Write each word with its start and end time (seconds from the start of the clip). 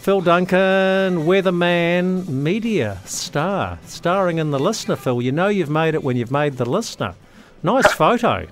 Phil 0.00 0.22
Duncan, 0.22 1.26
weatherman, 1.26 2.26
media 2.28 2.98
star, 3.04 3.78
starring 3.84 4.38
in 4.38 4.50
The 4.50 4.58
Listener, 4.58 4.96
Phil. 4.96 5.20
You 5.20 5.30
know 5.30 5.48
you've 5.48 5.68
made 5.68 5.94
it 5.94 6.02
when 6.02 6.16
you've 6.16 6.30
made 6.30 6.54
The 6.56 6.64
Listener. 6.64 7.14
Nice 7.62 7.92
photo. 7.92 8.46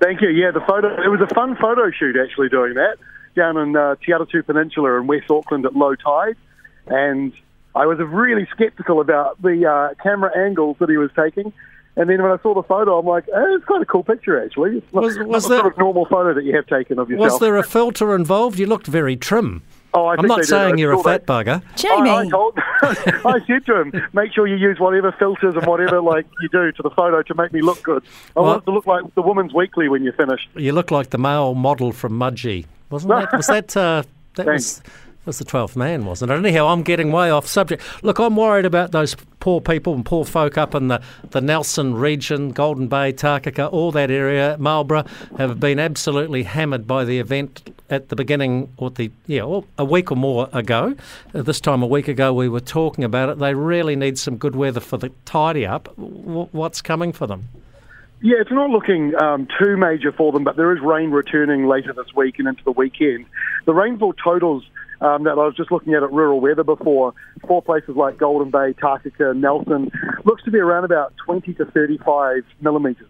Thank 0.00 0.22
you. 0.22 0.30
Yeah, 0.30 0.52
the 0.52 0.62
photo. 0.66 0.88
It 1.02 1.08
was 1.08 1.20
a 1.20 1.34
fun 1.34 1.56
photo 1.56 1.90
shoot 1.90 2.16
actually 2.16 2.48
doing 2.48 2.74
that 2.74 2.96
down 3.36 3.58
in 3.58 3.76
uh, 3.76 3.96
Te 3.96 4.12
Atatu 4.12 4.44
Peninsula 4.46 4.98
in 4.98 5.06
West 5.06 5.30
Auckland 5.30 5.66
at 5.66 5.76
low 5.76 5.94
tide, 5.96 6.36
and 6.86 7.32
I 7.74 7.84
was 7.84 7.98
really 7.98 8.48
sceptical 8.56 9.00
about 9.02 9.40
the 9.42 9.66
uh, 9.68 10.02
camera 10.02 10.30
angles 10.36 10.76
that 10.80 10.88
he 10.88 10.96
was 10.96 11.10
taking. 11.14 11.52
And 11.96 12.08
then 12.08 12.22
when 12.22 12.32
I 12.32 12.38
saw 12.42 12.54
the 12.54 12.62
photo, 12.62 12.98
I'm 12.98 13.06
like, 13.06 13.24
oh, 13.32 13.54
it's 13.54 13.64
quite 13.66 13.82
a 13.82 13.86
cool 13.86 14.02
picture, 14.02 14.42
actually. 14.42 14.78
It's 14.78 14.92
Was- 14.92 15.16
not, 15.16 15.26
was 15.28 15.42
not 15.44 15.48
the 15.48 15.54
there- 15.56 15.60
sort 15.62 15.72
of 15.74 15.78
normal 15.78 16.06
photo 16.06 16.32
that 16.34 16.44
you 16.44 16.56
have 16.56 16.66
taken 16.66 16.98
of 16.98 17.10
yourself. 17.10 17.32
Was 17.32 17.40
there 17.40 17.56
a 17.56 17.62
filter 17.62 18.14
involved? 18.16 18.58
You 18.58 18.66
looked 18.66 18.86
very 18.86 19.14
trim. 19.16 19.62
Oh, 19.96 20.06
I 20.06 20.16
I'm 20.18 20.26
not 20.26 20.44
saying 20.44 20.78
you're 20.78 20.92
a 20.92 21.02
fat 21.02 21.26
that. 21.26 21.46
bugger. 21.46 21.62
Jamie. 21.76 22.10
I, 22.10 22.22
I 22.22 22.28
told, 22.28 22.58
I 22.82 23.40
said 23.46 23.64
to 23.66 23.80
him, 23.80 23.92
make 24.12 24.32
sure 24.32 24.46
you 24.46 24.56
use 24.56 24.80
whatever 24.80 25.12
filters 25.12 25.54
and 25.54 25.64
whatever 25.66 26.00
like 26.02 26.26
you 26.42 26.48
do 26.48 26.72
to 26.72 26.82
the 26.82 26.90
photo 26.90 27.22
to 27.22 27.34
make 27.34 27.52
me 27.52 27.62
look 27.62 27.82
good. 27.82 28.02
I 28.36 28.40
Well- 28.40 28.48
want 28.50 28.62
it 28.62 28.66
to 28.66 28.72
look 28.72 28.86
like 28.86 29.14
the 29.14 29.22
Woman's 29.22 29.54
Weekly 29.54 29.88
when 29.88 30.02
you're 30.02 30.12
finished. 30.14 30.48
You 30.56 30.72
look 30.72 30.90
like 30.90 31.10
the 31.10 31.18
male 31.18 31.54
model 31.54 31.92
from 31.92 32.12
Mudgee, 32.18 32.66
wasn't 32.90 33.12
that? 33.14 33.32
Was 33.36 33.46
that 33.46 33.76
uh, 33.76 34.02
that 34.34 34.46
was, 34.46 34.82
was 35.26 35.38
the 35.38 35.44
twelfth 35.44 35.76
man, 35.76 36.04
wasn't 36.04 36.32
it? 36.32 36.34
Anyhow, 36.34 36.66
I'm 36.68 36.82
getting 36.82 37.12
way 37.12 37.30
off 37.30 37.46
subject. 37.46 37.82
Look, 38.02 38.18
I'm 38.18 38.34
worried 38.36 38.66
about 38.66 38.90
those 38.90 39.14
poor 39.38 39.60
people 39.60 39.94
and 39.94 40.04
poor 40.04 40.24
folk 40.24 40.58
up 40.58 40.74
in 40.74 40.88
the, 40.88 41.00
the 41.30 41.40
Nelson 41.40 41.94
region, 41.94 42.50
Golden 42.50 42.88
Bay, 42.88 43.12
Takaka, 43.12 43.70
all 43.72 43.92
that 43.92 44.10
area, 44.10 44.56
Marlborough, 44.58 45.04
have 45.38 45.60
been 45.60 45.78
absolutely 45.78 46.42
hammered 46.44 46.86
by 46.86 47.04
the 47.04 47.18
event 47.20 47.73
at 47.90 48.08
the 48.08 48.16
beginning, 48.16 48.72
or 48.76 48.90
the 48.90 49.10
yeah, 49.26 49.44
well, 49.44 49.64
a 49.78 49.84
week 49.84 50.10
or 50.10 50.16
more 50.16 50.48
ago. 50.52 50.94
Uh, 51.34 51.42
this 51.42 51.60
time 51.60 51.82
a 51.82 51.86
week 51.86 52.08
ago, 52.08 52.32
we 52.32 52.48
were 52.48 52.60
talking 52.60 53.04
about 53.04 53.28
it. 53.28 53.38
They 53.38 53.54
really 53.54 53.96
need 53.96 54.18
some 54.18 54.36
good 54.36 54.56
weather 54.56 54.80
for 54.80 54.96
the 54.96 55.10
tidy 55.24 55.66
up. 55.66 55.88
What's 55.96 56.80
coming 56.82 57.12
for 57.12 57.26
them? 57.26 57.48
Yeah, 58.22 58.36
it's 58.40 58.50
not 58.50 58.70
looking 58.70 59.14
um, 59.16 59.46
too 59.58 59.76
major 59.76 60.10
for 60.10 60.32
them, 60.32 60.44
but 60.44 60.56
there 60.56 60.72
is 60.74 60.80
rain 60.82 61.10
returning 61.10 61.66
later 61.66 61.92
this 61.92 62.14
week 62.14 62.38
and 62.38 62.48
into 62.48 62.64
the 62.64 62.72
weekend. 62.72 63.26
The 63.66 63.74
rainfall 63.74 64.14
totals 64.14 64.64
um, 65.02 65.24
that 65.24 65.32
I 65.32 65.44
was 65.44 65.54
just 65.54 65.70
looking 65.70 65.92
at 65.92 66.02
at 66.02 66.10
rural 66.10 66.40
weather 66.40 66.64
before, 66.64 67.12
for 67.46 67.60
places 67.60 67.96
like 67.96 68.16
Golden 68.16 68.50
Bay, 68.50 68.72
Takaka, 68.72 69.36
Nelson, 69.36 69.90
looks 70.24 70.42
to 70.44 70.50
be 70.50 70.58
around 70.58 70.84
about 70.84 71.12
20 71.26 71.52
to 71.54 71.66
35 71.66 72.44
millimetres. 72.62 73.08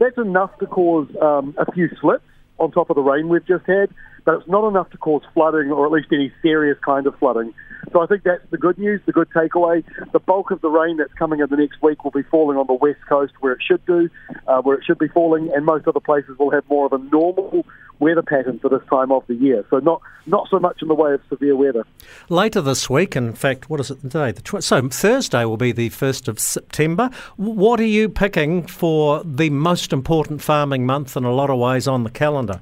That's 0.00 0.18
enough 0.18 0.56
to 0.58 0.66
cause 0.66 1.08
um, 1.22 1.54
a 1.56 1.70
few 1.70 1.88
slips 2.00 2.24
on 2.58 2.70
top 2.70 2.90
of 2.90 2.96
the 2.96 3.02
rain 3.02 3.28
we've 3.28 3.46
just 3.46 3.64
had, 3.66 3.90
but 4.24 4.34
it's 4.34 4.48
not 4.48 4.68
enough 4.68 4.90
to 4.90 4.98
cause 4.98 5.22
flooding 5.34 5.70
or 5.70 5.86
at 5.86 5.92
least 5.92 6.08
any 6.12 6.32
serious 6.42 6.78
kind 6.84 7.06
of 7.06 7.14
flooding. 7.18 7.54
So 7.92 8.02
I 8.02 8.06
think 8.06 8.22
that's 8.22 8.42
the 8.50 8.58
good 8.58 8.78
news, 8.78 9.00
the 9.06 9.12
good 9.12 9.28
takeaway. 9.30 9.84
The 10.12 10.18
bulk 10.18 10.50
of 10.50 10.60
the 10.60 10.68
rain 10.68 10.96
that's 10.96 11.12
coming 11.14 11.40
in 11.40 11.48
the 11.48 11.56
next 11.56 11.82
week 11.82 12.04
will 12.04 12.10
be 12.10 12.22
falling 12.22 12.58
on 12.58 12.66
the 12.66 12.74
west 12.74 13.00
coast 13.08 13.32
where 13.40 13.52
it 13.52 13.60
should 13.66 13.84
do, 13.86 14.10
uh, 14.46 14.60
where 14.62 14.76
it 14.76 14.84
should 14.84 14.98
be 14.98 15.08
falling, 15.08 15.50
and 15.54 15.64
most 15.64 15.86
other 15.88 16.00
places 16.00 16.38
will 16.38 16.50
have 16.50 16.68
more 16.68 16.86
of 16.86 16.92
a 16.92 16.98
normal 16.98 17.64
weather 17.98 18.22
pattern 18.22 18.58
for 18.58 18.68
this 18.68 18.82
time 18.88 19.10
of 19.10 19.26
the 19.26 19.34
year. 19.34 19.64
So 19.70 19.78
not 19.78 20.00
not 20.26 20.48
so 20.50 20.58
much 20.58 20.82
in 20.82 20.88
the 20.88 20.94
way 20.94 21.14
of 21.14 21.20
severe 21.28 21.56
weather. 21.56 21.84
Later 22.28 22.60
this 22.60 22.90
week, 22.90 23.16
in 23.16 23.32
fact, 23.32 23.70
what 23.70 23.80
is 23.80 23.90
it 23.90 24.00
today? 24.02 24.32
The 24.32 24.42
tw- 24.42 24.62
so 24.62 24.88
Thursday 24.88 25.44
will 25.44 25.56
be 25.56 25.72
the 25.72 25.88
1st 25.88 26.28
of 26.28 26.38
September. 26.38 27.10
What 27.36 27.80
are 27.80 27.84
you 27.84 28.08
picking 28.08 28.66
for 28.66 29.22
the 29.24 29.50
most 29.50 29.92
important 29.92 30.42
farming 30.42 30.84
month 30.84 31.16
in 31.16 31.24
a 31.24 31.32
lot 31.32 31.50
of 31.50 31.58
ways 31.58 31.88
on 31.88 32.04
the 32.04 32.10
calendar? 32.10 32.60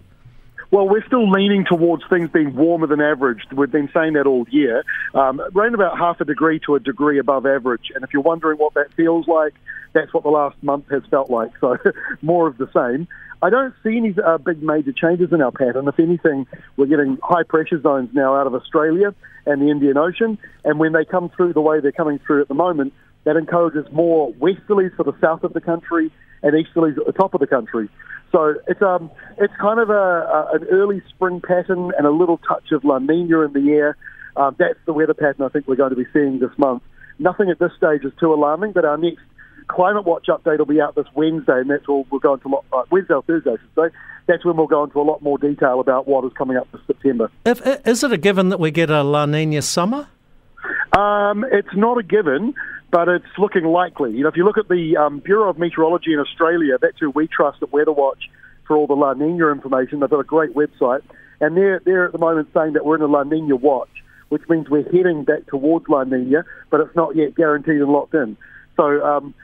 Well, 0.76 0.90
we're 0.90 1.06
still 1.06 1.30
leaning 1.30 1.64
towards 1.64 2.02
things 2.10 2.28
being 2.28 2.54
warmer 2.54 2.86
than 2.86 3.00
average. 3.00 3.40
We've 3.50 3.72
been 3.72 3.88
saying 3.94 4.12
that 4.12 4.26
all 4.26 4.46
year. 4.50 4.84
Um, 5.14 5.40
around 5.40 5.74
about 5.74 5.96
half 5.96 6.20
a 6.20 6.26
degree 6.26 6.60
to 6.66 6.74
a 6.74 6.80
degree 6.80 7.18
above 7.18 7.46
average. 7.46 7.90
And 7.94 8.04
if 8.04 8.12
you're 8.12 8.20
wondering 8.20 8.58
what 8.58 8.74
that 8.74 8.92
feels 8.92 9.26
like, 9.26 9.54
that's 9.94 10.12
what 10.12 10.22
the 10.22 10.28
last 10.28 10.62
month 10.62 10.90
has 10.90 11.02
felt 11.10 11.30
like. 11.30 11.52
So 11.62 11.78
more 12.20 12.46
of 12.46 12.58
the 12.58 12.68
same. 12.74 13.08
I 13.40 13.48
don't 13.48 13.72
see 13.82 13.96
any 13.96 14.14
uh, 14.22 14.36
big 14.36 14.62
major 14.62 14.92
changes 14.92 15.32
in 15.32 15.40
our 15.40 15.50
pattern. 15.50 15.88
If 15.88 15.98
anything, 15.98 16.46
we're 16.76 16.88
getting 16.88 17.16
high 17.22 17.44
pressure 17.44 17.80
zones 17.80 18.10
now 18.12 18.34
out 18.36 18.46
of 18.46 18.54
Australia 18.54 19.14
and 19.46 19.62
the 19.62 19.70
Indian 19.70 19.96
Ocean. 19.96 20.36
And 20.62 20.78
when 20.78 20.92
they 20.92 21.06
come 21.06 21.30
through 21.30 21.54
the 21.54 21.62
way 21.62 21.80
they're 21.80 21.90
coming 21.90 22.20
through 22.26 22.42
at 22.42 22.48
the 22.48 22.54
moment, 22.54 22.92
that 23.24 23.38
encourages 23.38 23.90
more 23.92 24.30
westerlies 24.34 24.94
for 24.94 25.04
the 25.04 25.14
south 25.22 25.42
of 25.42 25.54
the 25.54 25.60
country 25.62 26.12
and 26.42 26.52
easterlies 26.52 26.98
at 26.98 27.06
the 27.06 27.12
top 27.12 27.34
of 27.34 27.40
the 27.40 27.46
country. 27.46 27.88
So 28.32 28.54
it's 28.66 28.82
um 28.82 29.10
it's 29.38 29.54
kind 29.60 29.80
of 29.80 29.90
a, 29.90 29.94
a 29.94 30.50
an 30.54 30.64
early 30.70 31.02
spring 31.08 31.40
pattern 31.40 31.92
and 31.96 32.06
a 32.06 32.10
little 32.10 32.38
touch 32.38 32.72
of 32.72 32.84
La 32.84 32.98
Nina 32.98 33.40
in 33.42 33.52
the 33.52 33.70
air. 33.72 33.96
Um, 34.36 34.54
that's 34.58 34.78
the 34.84 34.92
weather 34.92 35.14
pattern 35.14 35.42
I 35.42 35.48
think 35.48 35.66
we're 35.66 35.76
going 35.76 35.90
to 35.90 35.96
be 35.96 36.06
seeing 36.12 36.38
this 36.38 36.50
month. 36.58 36.82
Nothing 37.18 37.50
at 37.50 37.58
this 37.58 37.72
stage 37.76 38.04
is 38.04 38.12
too 38.20 38.34
alarming, 38.34 38.72
but 38.72 38.84
our 38.84 38.98
next 38.98 39.22
climate 39.68 40.04
watch 40.04 40.26
update 40.28 40.58
will 40.58 40.66
be 40.66 40.80
out 40.80 40.94
this 40.94 41.06
Wednesday, 41.14 41.60
and 41.60 41.70
that's 41.70 41.86
all 41.88 42.06
we'll 42.10 42.20
go 42.20 42.34
into 42.34 42.48
a 42.48 42.50
lot, 42.50 42.64
uh, 42.72 42.82
Wednesday 42.90 43.14
or 43.14 43.22
Thursday, 43.22 43.50
I 43.50 43.56
should 43.56 43.92
say. 43.92 43.96
That's 44.26 44.44
when 44.44 44.56
we'll 44.56 44.66
go 44.66 44.84
into 44.84 45.00
a 45.00 45.02
lot 45.02 45.22
more 45.22 45.38
detail 45.38 45.80
about 45.80 46.06
what 46.06 46.24
is 46.24 46.32
coming 46.34 46.56
up 46.56 46.68
for 46.70 46.80
September. 46.86 47.30
If, 47.44 47.62
is 47.86 48.02
it 48.02 48.12
a 48.12 48.18
given 48.18 48.48
that 48.50 48.60
we 48.60 48.70
get 48.70 48.90
a 48.90 49.02
La 49.02 49.24
Nina 49.24 49.62
summer? 49.62 50.08
Um, 50.92 51.44
it's 51.50 51.74
not 51.74 51.98
a 51.98 52.02
given, 52.02 52.54
but 52.90 53.08
it's 53.08 53.24
looking 53.38 53.64
likely. 53.64 54.12
You 54.12 54.22
know, 54.22 54.28
if 54.28 54.36
you 54.36 54.44
look 54.44 54.58
at 54.58 54.68
the 54.68 54.96
um, 54.96 55.18
Bureau 55.18 55.50
of 55.50 55.58
Meteorology 55.58 56.12
in 56.12 56.18
Australia, 56.18 56.78
that's 56.80 56.98
who 56.98 57.10
we 57.10 57.26
trust 57.26 57.62
at 57.62 57.72
Weather 57.72 57.92
Watch 57.92 58.30
for 58.66 58.76
all 58.76 58.86
the 58.86 58.94
La 58.94 59.14
Nina 59.14 59.50
information. 59.50 60.00
They've 60.00 60.10
got 60.10 60.20
a 60.20 60.24
great 60.24 60.54
website, 60.54 61.02
and 61.40 61.56
they're 61.56 61.80
they're 61.84 62.06
at 62.06 62.12
the 62.12 62.18
moment 62.18 62.48
saying 62.54 62.74
that 62.74 62.84
we're 62.84 62.96
in 62.96 63.02
a 63.02 63.06
La 63.06 63.24
Nina 63.24 63.56
watch, 63.56 63.90
which 64.28 64.42
means 64.48 64.68
we're 64.68 64.90
heading 64.90 65.24
back 65.24 65.46
towards 65.46 65.86
La 65.88 66.04
Nina, 66.04 66.44
but 66.70 66.80
it's 66.80 66.96
not 66.96 67.16
yet 67.16 67.34
guaranteed 67.34 67.80
and 67.80 67.90
locked 67.90 68.14
in. 68.14 68.36
So. 68.76 69.04
Um, 69.04 69.34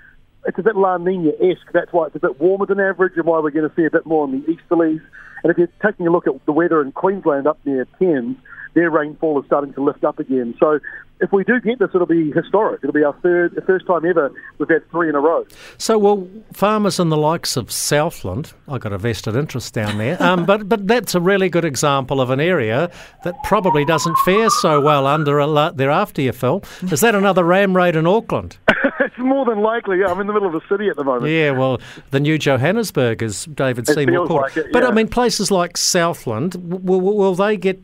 it's 0.45 0.59
a 0.59 0.63
bit 0.63 0.75
La 0.75 0.99
Nina-esque. 0.99 1.71
That's 1.73 1.93
why 1.93 2.07
it's 2.07 2.17
a 2.17 2.19
bit 2.19 2.41
warmer 2.41 2.67
than 2.67 2.81
average 2.81 3.13
and 3.17 3.25
why 3.25 3.39
we're 3.39 3.53
going 3.53 3.69
to 3.69 3.77
see 3.77 3.85
a 3.85 3.91
bit 3.91 4.05
more 4.05 4.25
in 4.25 4.33
the 4.33 4.47
easterlies. 4.53 5.01
And 5.43 5.51
if 5.51 5.59
you're 5.59 5.69
taking 5.85 6.07
a 6.07 6.11
look 6.11 6.27
at 6.27 6.35
the 6.47 6.53
weather 6.53 6.81
in 6.83 6.93
Queensland 6.93 7.47
up 7.47 7.59
near 7.65 7.87
Cairns, 7.99 8.37
their 8.75 8.91
rainfall 8.91 9.39
is 9.41 9.47
starting 9.47 9.73
to 9.75 9.83
lift 9.83 10.03
up 10.05 10.19
again. 10.19 10.55
So 10.59 10.79
if 11.21 11.31
we 11.31 11.45
do 11.45 11.61
get 11.61 11.79
this, 11.79 11.91
it'll 11.95 12.07
be 12.07 12.33
historic. 12.33 12.81
It'll 12.83 12.93
be 12.95 13.05
our 13.05 13.13
third, 13.23 13.63
first 13.67 13.87
time 13.87 14.05
ever 14.07 14.33
we've 14.59 14.69
had 14.69 14.89
three 14.91 15.09
in 15.09 15.15
a 15.15 15.21
row. 15.21 15.45
So, 15.79 15.99
well, 15.99 16.27
farmers 16.53 16.99
in 16.99 17.11
the 17.11 17.17
likes 17.17 17.57
of 17.57 17.71
Southland, 17.71 18.53
I've 18.67 18.81
got 18.81 18.93
a 18.93 18.99
vested 18.99 19.37
interest 19.37 19.75
down 19.75 19.99
there, 19.99 20.21
um, 20.23 20.47
but, 20.47 20.69
but 20.69 20.89
that's 20.89 21.15
a 21.15 21.21
really 21.21 21.49
good 21.49 21.65
example 21.65 22.21
of 22.21 22.31
an 22.31 22.41
area 22.41 22.91
that 23.25 23.35
probably 23.45 23.85
doesn't 23.85 24.17
fare 24.19 24.51
so 24.51 24.81
well 24.81 25.07
under 25.07 25.39
a 25.39 25.47
la- 25.47 25.71
thereafter, 25.71 26.23
you 26.23 26.33
Phil. 26.33 26.65
Is 26.91 27.01
that 27.03 27.15
another 27.15 27.45
ram 27.45 27.77
raid 27.77 27.95
in 27.95 28.07
Auckland? 28.07 28.57
it's 29.01 29.19
more 29.19 29.45
than 29.45 29.61
likely. 29.61 30.01
Yeah, 30.01 30.07
I'm 30.07 30.21
in 30.21 30.27
the 30.27 30.33
middle 30.33 30.49
of 30.49 30.55
the 30.55 30.69
city 30.69 30.89
at 30.89 30.97
the 30.97 31.05
moment. 31.05 31.31
Yeah, 31.31 31.53
well, 31.53 31.81
the 32.11 32.19
new 32.21 32.37
Johannesburg, 32.37 33.23
as 33.23 33.45
David 33.47 33.89
It 33.89 33.93
Seymour 33.95 34.27
called 34.27 34.43
like 34.43 34.57
it. 34.57 34.67
it, 34.67 34.73
But 34.73 34.85
I 34.85 34.91
mean, 34.91 35.07
places 35.09 35.32
like 35.51 35.77
Southland, 35.77 36.55
will, 36.57 37.01
will 37.01 37.35
they 37.35 37.57
get? 37.57 37.81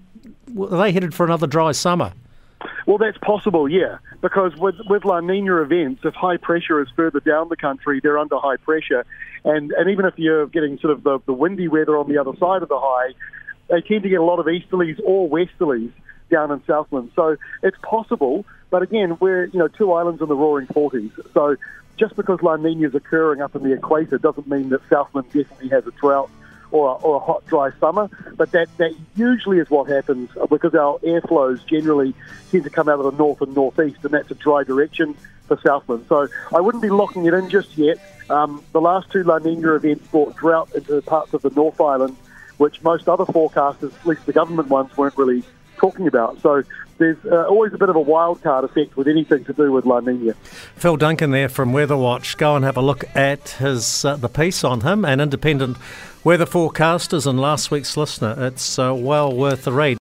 Are 0.58 0.78
they 0.78 0.92
headed 0.92 1.14
for 1.14 1.26
another 1.26 1.46
dry 1.46 1.72
summer? 1.72 2.12
Well, 2.86 2.98
that's 2.98 3.18
possible, 3.18 3.68
yeah, 3.68 3.98
because 4.22 4.56
with 4.56 4.76
with 4.88 5.04
La 5.04 5.20
Nina 5.20 5.60
events, 5.60 6.00
if 6.04 6.14
high 6.14 6.38
pressure 6.38 6.80
is 6.80 6.88
further 6.96 7.20
down 7.20 7.50
the 7.50 7.56
country, 7.56 8.00
they're 8.02 8.18
under 8.18 8.38
high 8.38 8.56
pressure, 8.56 9.04
and 9.44 9.72
and 9.72 9.90
even 9.90 10.06
if 10.06 10.14
you're 10.16 10.46
getting 10.46 10.78
sort 10.78 10.92
of 10.92 11.02
the, 11.02 11.18
the 11.26 11.34
windy 11.34 11.68
weather 11.68 11.98
on 11.98 12.08
the 12.08 12.18
other 12.18 12.32
side 12.38 12.62
of 12.62 12.68
the 12.68 12.78
high, 12.80 13.12
they 13.68 13.82
tend 13.82 14.04
to 14.04 14.08
get 14.08 14.20
a 14.20 14.24
lot 14.24 14.38
of 14.38 14.46
easterlies 14.46 14.98
or 15.04 15.28
westerlies 15.28 15.92
down 16.30 16.50
in 16.50 16.62
Southland. 16.66 17.10
So 17.14 17.36
it's 17.62 17.76
possible, 17.82 18.46
but 18.70 18.82
again, 18.82 19.18
we're 19.20 19.44
you 19.44 19.58
know 19.58 19.68
two 19.68 19.92
islands 19.92 20.22
in 20.22 20.28
the 20.28 20.36
Roaring 20.36 20.66
Forties, 20.68 21.12
so 21.34 21.56
just 21.98 22.16
because 22.16 22.40
La 22.42 22.56
Nina 22.56 22.88
is 22.88 22.94
occurring 22.94 23.42
up 23.42 23.54
in 23.54 23.64
the 23.64 23.72
equator 23.72 24.18
doesn't 24.18 24.48
mean 24.48 24.70
that 24.70 24.80
Southland 24.88 25.26
definitely 25.26 25.68
has 25.68 25.86
a 25.86 25.90
drought 25.90 26.30
or 26.70 26.88
a, 26.88 26.92
or 26.94 27.16
a 27.16 27.18
hot, 27.18 27.46
dry 27.46 27.70
summer. 27.80 28.08
But 28.36 28.52
that, 28.52 28.68
that 28.78 28.94
usually 29.16 29.58
is 29.58 29.70
what 29.70 29.88
happens 29.88 30.30
because 30.50 30.74
our 30.74 30.98
airflows 31.00 31.64
generally 31.66 32.14
tend 32.50 32.64
to 32.64 32.70
come 32.70 32.88
out 32.88 33.00
of 33.00 33.04
the 33.04 33.18
north 33.18 33.40
and 33.40 33.54
northeast, 33.54 33.98
and 34.02 34.12
that's 34.12 34.30
a 34.30 34.34
dry 34.34 34.64
direction 34.64 35.16
for 35.46 35.58
Southland. 35.60 36.06
So 36.08 36.28
I 36.54 36.60
wouldn't 36.60 36.82
be 36.82 36.90
locking 36.90 37.26
it 37.26 37.34
in 37.34 37.48
just 37.50 37.76
yet. 37.76 37.98
Um, 38.30 38.62
the 38.72 38.80
last 38.80 39.10
two 39.10 39.24
La 39.24 39.38
Nina 39.38 39.74
events 39.74 40.06
brought 40.08 40.36
drought 40.36 40.70
into 40.74 41.00
parts 41.02 41.32
of 41.32 41.42
the 41.42 41.50
North 41.50 41.80
Island, 41.80 42.16
which 42.58 42.82
most 42.82 43.08
other 43.08 43.24
forecasters, 43.24 43.94
at 43.94 44.06
least 44.06 44.26
the 44.26 44.32
government 44.32 44.68
ones, 44.68 44.94
weren't 44.96 45.16
really 45.16 45.42
talking 45.78 46.06
about. 46.06 46.40
So 46.40 46.62
there's 46.98 47.16
uh, 47.24 47.46
always 47.46 47.72
a 47.72 47.78
bit 47.78 47.88
of 47.88 47.96
a 47.96 48.00
wild 48.00 48.42
card 48.42 48.64
effect 48.64 48.96
with 48.96 49.08
anything 49.08 49.44
to 49.44 49.52
do 49.52 49.72
with 49.72 49.86
La 49.86 50.00
Nina. 50.00 50.34
Phil 50.76 50.96
Duncan 50.96 51.30
there 51.30 51.48
from 51.48 51.72
Weather 51.72 51.96
Watch. 51.96 52.36
Go 52.36 52.56
and 52.56 52.64
have 52.64 52.76
a 52.76 52.82
look 52.82 53.04
at 53.16 53.50
his 53.50 54.04
uh, 54.04 54.16
the 54.16 54.28
piece 54.28 54.64
on 54.64 54.82
him 54.82 55.04
and 55.04 55.20
independent 55.20 55.76
weather 56.24 56.44
forecasters 56.44 57.26
and 57.26 57.40
last 57.40 57.70
week's 57.70 57.96
listener. 57.96 58.34
It's 58.38 58.78
uh, 58.78 58.94
well 58.94 59.34
worth 59.34 59.64
the 59.64 59.72
read. 59.72 59.96